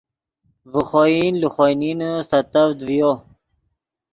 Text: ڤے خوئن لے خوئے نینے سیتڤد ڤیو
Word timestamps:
ڤے 0.71 0.81
خوئن 0.89 1.33
لے 1.41 1.47
خوئے 1.53 1.73
نینے 1.79 2.09
سیتڤد 2.29 2.73
ڤیو 2.87 3.11